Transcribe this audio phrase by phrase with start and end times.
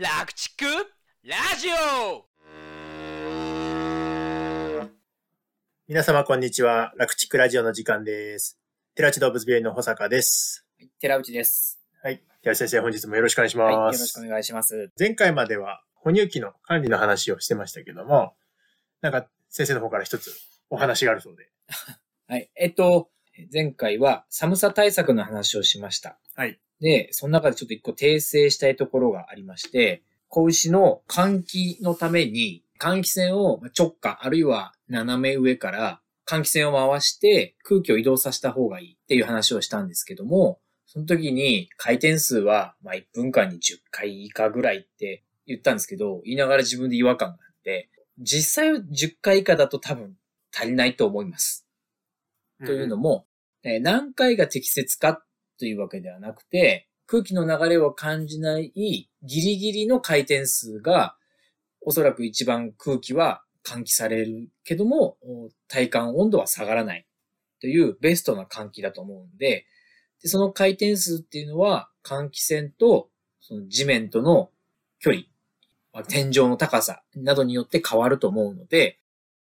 [0.00, 0.64] 楽畜
[1.24, 2.24] ラジオ
[5.88, 6.92] 皆様こんにちは。
[6.96, 8.60] 楽チックラジオの時間です。
[8.94, 10.64] 寺内動物病院の保坂です。
[10.78, 11.80] はい寺内です。
[12.00, 12.22] はい。
[12.42, 13.74] 寺内先生、本日もよろしくお願いしはい。
[13.74, 14.00] よます。
[14.02, 14.92] ろしくお願いします。
[14.96, 18.34] 前回までは哺乳期の管理の話をしてましたけども、
[19.00, 20.30] なんか先生の方から一つ
[20.70, 21.50] お話があるそうで。
[22.28, 22.48] はい。
[22.54, 23.10] えっと、
[23.52, 26.20] 前回は寒さ対策の話をしました。
[26.36, 26.60] はい。
[26.80, 47.88] で、その中でちょっと一個訂正したいところがありまして、子牛の換気のために、換気扇を直下、あるいは斜め上から換気扇を回して空気を移動させた方がいいっていう話をしたんですけども、その時に回転数はま1分間に10回以下ぐらいって言ったんですけど、言いながら自分で違和感があって、
[48.18, 50.16] 実際は10回以下だと多分
[50.54, 51.66] 足りないと思います。
[52.64, 53.26] というのも、
[53.62, 55.24] え何回が適切かっ
[55.58, 61.16] というわけではなくて、空気の流れを感じないギリギリの回転数が、
[61.80, 65.16] おそらく一番空気は換気されるけども、
[65.68, 67.06] 体感温度は下がらない
[67.60, 69.66] というベストな換気だと思うんで、
[70.22, 73.08] でその回転数っていうのは換気扇と
[73.40, 74.50] その地面との
[74.98, 75.24] 距離、
[76.08, 78.98] 天井の高さなどによって変わると思うので、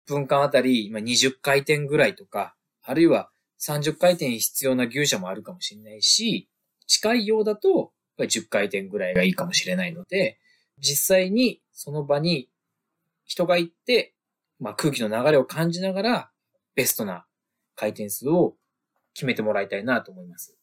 [0.07, 3.31] 分間あたり今20回転ぐらいとか、あるいは
[3.67, 6.49] 30回転必要な牛舎もあるかもしれないし、
[6.87, 10.39] 近いようだと、やっぱり10回転ぐらいがいいかもしれないので、
[10.79, 12.51] 実際にその場に
[13.25, 14.15] 人が行って、
[14.61, 16.31] まあ、空気の流れを感じながら、
[16.75, 17.25] ベストな
[17.75, 18.55] 回転数を
[19.15, 20.57] 決めてもらいたいなと思います。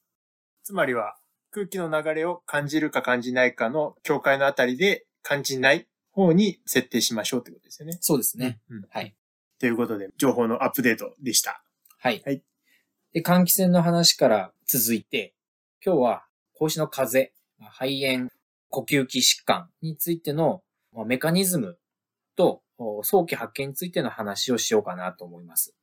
[0.64, 1.16] つまりは
[1.50, 7.98] 空気の流れを感じるか感じないかの境界のあたりで感じない方に設定しましょうってことですよね。
[8.02, 8.60] そうですね。
[8.70, 8.86] うん。
[8.90, 9.16] はい。
[9.60, 11.64] ということで、情報のアップデートでした。
[11.98, 12.22] はい。
[12.26, 12.44] はい
[13.14, 15.34] で、換気扇の話から続いて、
[15.86, 18.30] 今日は、子牛の風邪、肺炎、
[18.70, 21.78] 呼吸器疾患についてのまあメカニズム
[22.36, 25.76] とお早期発見についての話をしようかなと思います。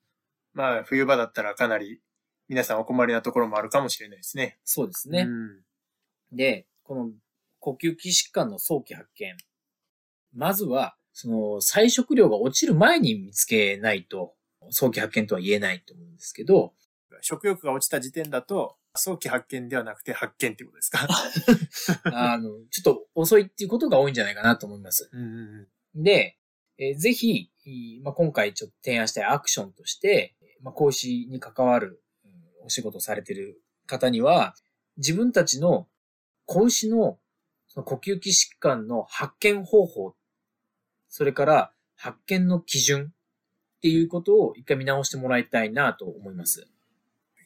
[0.55, 2.01] まあ、冬場だったらかなり
[2.49, 4.59] 皆さんお困りなところもあるかもしれないですね。
[4.65, 5.27] そうですね。
[5.29, 6.37] うん。
[6.37, 7.11] で、この
[7.61, 9.37] 呼吸器疾患の早期発見。
[10.35, 14.35] まずは、その、菜食量が落ちる前に見つけないと、
[14.71, 16.75] 早期発見とは言えないと思うんですけど、
[17.21, 21.07] 食欲が落ちた時点だと、早期発見ではなくて発見ってことですか？
[22.13, 25.09] あの、ちょっと遅いっていうことが多いんじゃないかなと思います。
[25.13, 26.03] うんうんうん。
[26.03, 26.39] で、
[26.79, 34.55] えーぜひ、いまあ、今回ちょっと提案したいアクションとして、まあ、講師に関わる、うんお仕事をされている方には、
[34.99, 35.89] 自分たちの
[36.45, 37.19] 子牛の
[37.69, 40.15] その呼吸器疾患の発見方法、
[41.09, 43.13] それから発見の基準
[43.77, 46.69] っていうことを一回見直してもらいたいなと思います。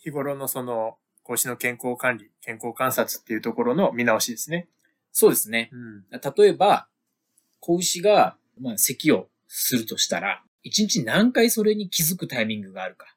[0.02, 4.68] 日頃のその、子牛の健康管理、健康観察っていうところの見直しですね。
[5.12, 5.70] そうですね。
[5.72, 6.04] うん。
[6.10, 6.88] 例えば、
[7.60, 13.14] 子牛が、まあ、咳をするとしたら、一日何回それに気づくタイミングがあるか。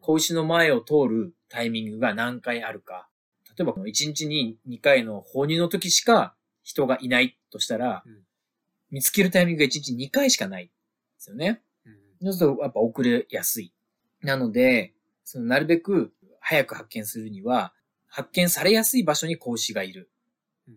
[0.00, 3.08] 子牛の前を通るタイミングが何回あるか。
[3.56, 8.24] 例えば、1日に2回の放乳の時しか人がいないとしたら、うん
[8.90, 10.64] 見つけるタイミングが1日2回しかない。
[10.64, 10.72] で
[11.18, 11.60] すよね。
[11.84, 11.92] うん
[12.22, 13.74] そうすると、やっぱ遅れやすい。
[14.22, 14.94] なので、
[15.30, 17.74] そのなるべく早く発見するには、
[18.06, 20.10] 発見されやすい場所に子牛がいる。
[20.66, 20.76] うん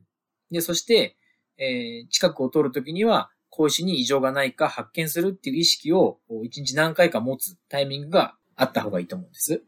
[0.51, 1.15] で、そして、
[1.57, 9.63] えー近くを通るときには、子牛に異常がないか発見するっていう意識を1日何回か持つタイミングがあった方がいいと思うんです。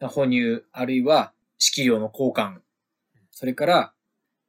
[0.00, 2.58] 哺乳、あるいは色量の交換、
[3.30, 3.94] それから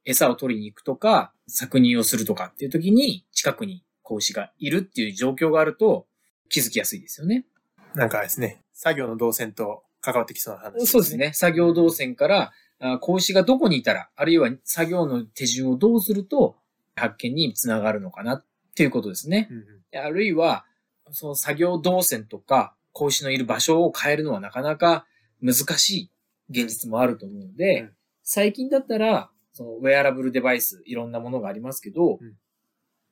[0.04, 6.08] 餌を取りに行くとか、搾乳をするとかっていう時に近くに子牛がいるっていう状況があると
[6.48, 7.46] 気づきやすいですよね。
[7.94, 11.16] なんかですね、作業の動線と関わってきそうな話、そうです。
[11.16, 11.32] ね。
[11.32, 16.56] 作業動線から、あ子牛がどこにいたら、あるいは作業の手順をどうすると
[16.94, 18.44] 発見につながるのかなっ
[18.76, 19.48] ていうことですね。
[19.50, 19.66] うんうん
[19.98, 20.66] あるいは、
[21.12, 25.06] その作業動線とか、子牛のいる場所を変えるのはなかなか
[25.40, 26.10] 難しい
[26.50, 27.92] 現実もあると思うので、うん
[28.28, 32.34] 最近だったら、そのウェアラブルデバイス、いろんなものがありますけど、うん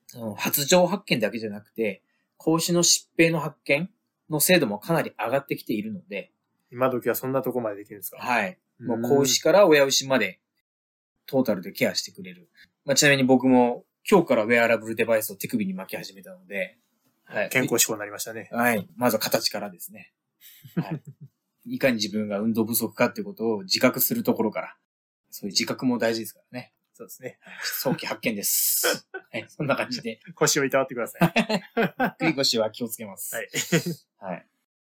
[0.08, 2.02] その発情発見だけじゃなくて、
[2.36, 3.88] 子牛の疾病の発見
[4.30, 6.32] の精度もかなり上がってきているので、
[6.70, 8.18] 今時はそんなとこまでできるんですか？
[8.18, 8.58] はい。
[8.80, 10.40] もううん子牛から親牛まで
[11.26, 12.50] トータルでケアしてくれる。
[12.84, 16.78] まあ、ちなみに僕も今日からウェアラブルデバイスを手首に巻き始めたので、
[17.24, 17.48] はい。
[17.48, 18.48] 健康志向になりましたね。
[18.52, 18.86] はい。
[18.96, 20.12] まずは形からですね。
[20.76, 21.02] はい。
[21.76, 24.76] いかに自分が運動不足かっていうことを自覚するところから、
[25.30, 26.74] そういう自覚も大事ですからね。
[26.92, 27.38] そうですね。
[27.80, 29.08] 早期発見です。
[29.32, 29.44] はい。
[29.48, 31.32] そんな感じで、腰をいたわってください。
[32.20, 33.34] 繰り越しは気をつけます。
[33.34, 33.48] はい。
[34.24, 34.46] はい。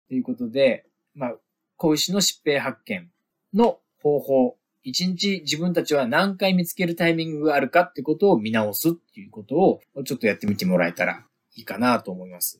[0.09, 0.85] ということで、
[1.15, 1.35] まあ、
[1.75, 3.09] 子牛の疾病発見
[3.53, 11.25] の方法一日自分たちは何回見つけるタイミングがあるかってことを見直すっていうことをちょっとやってみてもらえたら
[11.55, 12.59] いいかなと思います。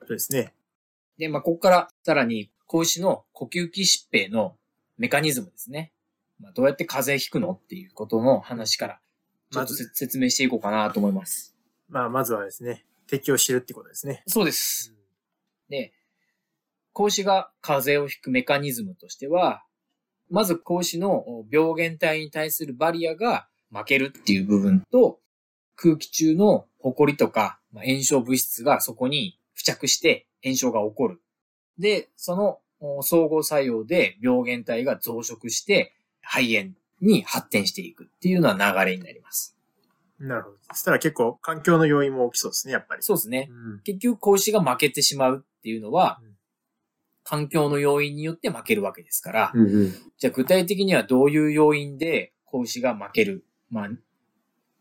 [0.00, 0.52] そうですね。
[1.18, 4.56] で、まあ、ここからさらに、子牛の呼吸器疾病の
[4.98, 5.92] メカニズムですね。
[6.38, 9.00] まあ、どうやって風邪ひくのっていうことの話から、
[9.50, 11.56] ちょっと説明していこうかなと思います。
[11.88, 14.22] まあ、まずはですね、適応してるってことですね。
[14.26, 14.94] そうです。
[15.68, 15.92] で、
[16.92, 19.64] 子牛が風邪をひくメカニズムとしては、
[20.30, 25.18] まず子牛の病原体に対するバリアが負けるっていう部分と、
[25.76, 31.20] 空気中の埃とかまあ炎症物質がそこに付着して炎症が起こる。
[31.78, 39.56] で、そのお相互作用で病原体が増殖して肺炎に発展していくっていうのは流れになります。
[40.18, 40.56] なるほど。
[40.72, 43.02] そしたら結構環境の要因も大きそうですね、やっぱり。
[43.02, 43.48] そうですね。
[43.50, 43.80] うん。
[43.80, 46.31] 結局子牛が負けてしまうっていうのはうん、
[47.32, 49.94] 環境の要因によって負けるわけですから、うんうん。
[50.18, 53.88] じゃあ具体的にはどういう要因で子牛が負ける、まあ、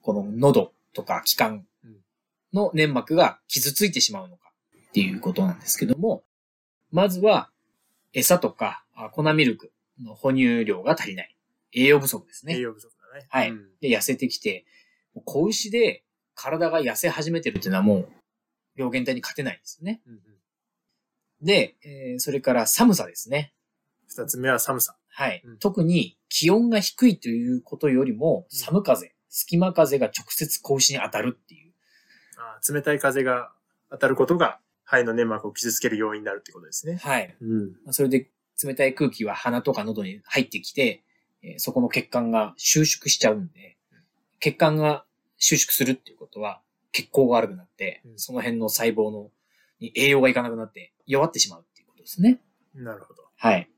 [0.02, 1.66] この喉とか気管
[2.52, 4.52] の粘膜が傷ついてしまうのか
[4.90, 6.24] っていうことなんですけども、
[6.92, 7.50] まずは
[8.12, 9.72] 餌とかあ粉ミルク
[10.04, 11.34] の哺乳量が足りない。
[11.72, 12.58] 栄養不足ですね。
[12.58, 13.28] 栄養不足だね。
[13.30, 14.66] はいうんで、痩せてきて、
[15.24, 16.04] 子牛で
[16.36, 18.10] 体が痩せ始めてるっていうのはもう
[18.76, 20.02] 病原体に勝てないんですよね。
[20.06, 20.22] うんうん
[21.42, 23.54] で、えーそれから寒さですね。
[24.08, 24.96] 二つ目は寒さ。
[25.10, 25.42] はい。
[25.46, 31.74] うん特に気温が低いということよりも、うん寒風、隙間風が直接子牛に当たるっていう。
[32.38, 33.52] あー冷たい風が
[33.90, 36.98] 当たることが肺の粘膜を傷つける要因になるってことですね。
[36.98, 37.36] はい。
[37.42, 37.70] うん。
[37.86, 38.30] まあそれで
[38.64, 41.04] 冷たい空気は鼻とか喉に入ってきて、
[41.44, 43.78] えーそこの血管が収縮しちゃうんで、
[44.40, 45.06] 血管が
[45.38, 46.62] 収縮するっていうことは
[46.92, 49.30] 血行が悪くなって、うんその辺の細胞の
[49.82, 52.40] に栄養がいかなくなって弱ってしまうっていうことですね。
[52.74, 53.24] なるほど。
[53.36, 53.70] はい。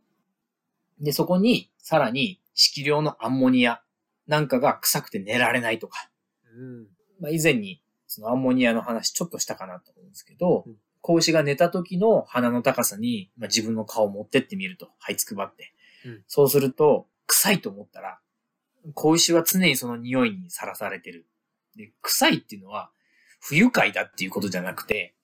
[0.99, 3.81] で、そこにさらに色量のアンモニア
[4.27, 6.09] なんかが臭くて寝られないとか、
[6.55, 6.87] うん。
[7.19, 15.73] まあ、以前にそのアンモニアの話ちょっとしたかなと思うんですけどうん、子牛が寝た時の鼻の高さに、まあ、自分の顔を持ってってみると、這いつくばって。
[16.05, 18.19] うんそうすると、臭いと思ったら、
[18.93, 21.27] 子牛は常にその匂いにさらされてる。
[21.75, 22.91] で、臭いっていうのは、
[23.39, 25.15] 不愉快だっていうことじゃなくて、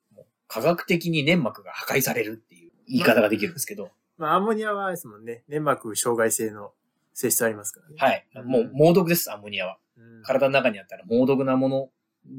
[0.50, 5.44] 科学的に粘膜が破壊されるっていう言い方ができるんですけど、まあ、アンモニアはあれですもんね。
[5.48, 6.74] 粘膜障害性の
[7.13, 7.96] 性質ありますからね。
[7.98, 8.25] はい。
[8.44, 9.78] もう猛毒です、アンモニアは。
[9.98, 10.24] うん。
[10.24, 11.90] 体の中にあったら猛毒なもの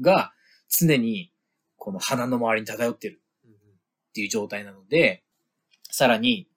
[0.01, 0.33] が
[0.69, 1.31] 常に
[1.77, 3.55] この鼻の周りに漂ってるうんっ
[4.13, 5.23] ていう状態なので、
[5.89, 6.47] さらに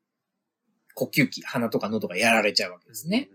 [0.95, 3.29] 呼吸器、鼻とか喉がやられちゃうわけですね。。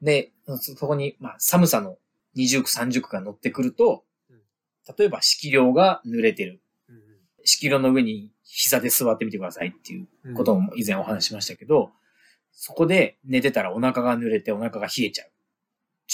[0.00, 1.96] で、そそこに、まあ、寒さの
[2.34, 4.40] 二重苦三重苦が乗ってくるとうん、
[4.96, 6.60] 例えば色量が濡れてる。
[7.42, 11.90] うん色量の上に膝で座ってみてくださいっていううんことも以前お話ししましたけど、
[12.52, 15.30] そこで寝てたらお腹が濡れてお腹が冷えちゃう。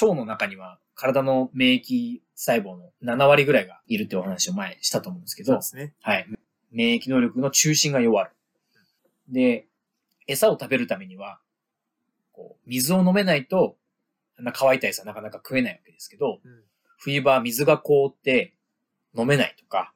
[0.06, 5.94] 腸の中には体の免疫細胞の7割ぐらいがいるってお話を前したと思うんですけどね。
[6.00, 6.26] はい。
[6.70, 8.30] 免疫能力の中心が弱る。
[9.28, 9.66] で、
[10.26, 11.40] 餌を食べるためには、
[12.32, 13.76] こう、水を飲めないと、
[14.52, 16.62] 乾いた餌なかなか食えないわけですけど、うん
[17.00, 18.54] 冬場は水が凍って
[19.16, 19.94] 飲めないとか、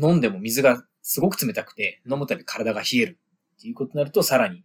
[0.00, 3.18] 飲んでも水がすごく冷たくて飲むたび体が冷える
[3.58, 4.64] っていうことになるとさらに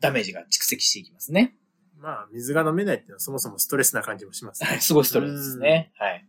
[0.00, 1.56] ダメージが蓄積していきますね。
[1.98, 4.78] まあ、水が飲めないっていうのはそもそもストレスな感じもしますね。
[4.80, 5.92] すごいストレスですね。
[5.98, 6.26] はい。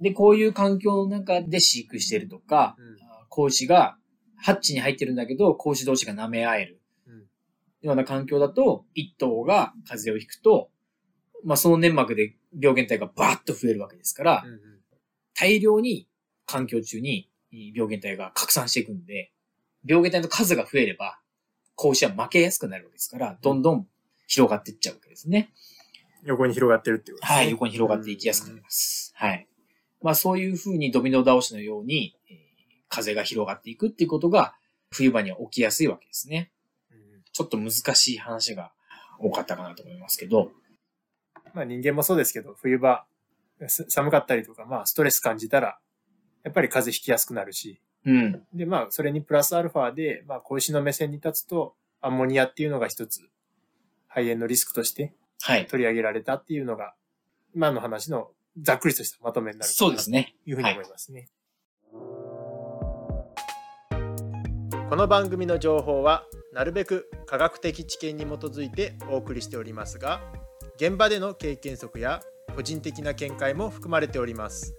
[0.00, 2.94] で、こういう環境の中で飼育してるとか、うん
[3.30, 3.96] 子牛が
[4.36, 7.24] ハッチに入ってるんだけど、子牛同士が舐め合えるうん
[7.82, 10.70] ような環境だと、一頭が風邪をひくと、
[11.42, 14.60] まあその粘膜で病原体がバーッと増えるわけですから、うんうん
[15.36, 16.06] 大量に
[16.46, 19.32] 環境中に病原体が拡散していくんで、
[19.84, 21.18] 病原体の数が増えれば、
[21.74, 23.86] 子牛は負けやすくなるわけですから、どんどん
[24.26, 25.50] 広がっていっちゃうわけですね。
[26.24, 27.36] 横に広がってるってことですね。
[27.36, 29.12] はい、横に広がっていきやすくなります。
[29.14, 29.46] はい。
[30.02, 32.44] まあそういう風にドミノ倒しのように、えー
[32.94, 34.54] 風が広がっていくっていうことが
[34.90, 36.52] 冬場には起きやすいわけですね。
[36.92, 36.98] うん
[37.32, 38.70] ちょっと難しい話が
[39.18, 40.52] 多かったかなと思いますけど。
[41.52, 43.04] まあ人間もそうですけど、冬場、
[43.66, 45.78] す寒かったりとか、まあストレス感じたら、
[46.44, 48.42] やっぱり風邪ひきやすくなるし、うん。
[48.52, 53.20] で、まあそれにプラスアルファで、まあ小石の目線に立つと、アンモニアっていうのが一つ、
[54.08, 55.66] 肺炎のリスクとしてはい。
[55.66, 56.94] 取り上げられたっていうのが、
[57.54, 60.34] 今の話のざっくりとしたまとめになるそうですね。
[60.44, 61.28] というふうに思いますね。
[64.90, 70.20] この番組の情報はなるべく科学的知見に基づいてお送りしておりますが
[70.76, 72.20] 現場での経験則や
[72.54, 74.74] 個人的な見解も含まれております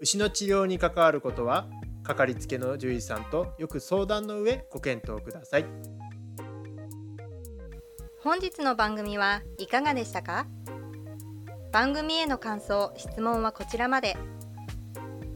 [0.00, 1.66] 牛の治療に関わることは
[2.02, 5.66] かかりつけの獣医さんとよく相談の上ご検討ください。
[8.22, 10.46] 本日の番組はいかがでしたか？
[11.72, 14.16] 番組への感想・質問はこちらまで。